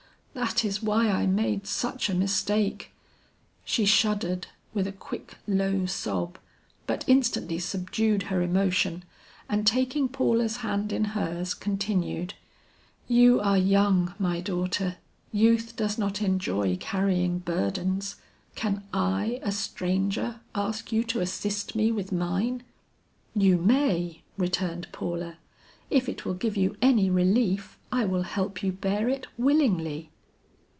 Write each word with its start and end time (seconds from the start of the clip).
That 0.33 0.63
is 0.63 0.81
why 0.81 1.09
I 1.11 1.25
made 1.25 1.67
such 1.67 2.09
a 2.09 2.13
mistake." 2.15 2.93
She 3.65 3.83
shuddered, 3.83 4.47
with 4.73 4.87
a 4.87 4.93
quick 4.93 5.35
low 5.45 5.85
sob, 5.85 6.37
but 6.87 7.03
instantly 7.05 7.59
subdued 7.59 8.23
her 8.23 8.41
emotion 8.41 9.03
and 9.49 9.67
taking 9.67 10.07
Paula's 10.07 10.57
hand 10.57 10.93
in 10.93 11.03
hers 11.03 11.53
continued, 11.53 12.35
"You 13.09 13.41
are 13.41 13.57
young, 13.57 14.13
my 14.17 14.39
daughter; 14.39 14.95
youth 15.33 15.75
does 15.75 15.97
not 15.97 16.21
enjoy 16.21 16.77
carrying 16.77 17.39
burdens; 17.39 18.15
can 18.55 18.85
I, 18.93 19.41
a 19.43 19.51
stranger 19.51 20.39
ask 20.55 20.93
you 20.93 21.03
to 21.03 21.19
assist 21.19 21.75
me 21.75 21.91
with 21.91 22.13
mine?" 22.13 22.63
"You 23.35 23.57
may," 23.57 24.21
returned 24.37 24.87
Paula. 24.93 25.37
"If 25.89 26.07
it 26.07 26.23
will 26.23 26.35
give 26.35 26.55
you 26.55 26.77
any 26.81 27.09
relief 27.09 27.77
I 27.91 28.05
will 28.05 28.23
help 28.23 28.63
you 28.63 28.71
bear 28.71 29.09
it 29.09 29.27
willingly." 29.37 30.07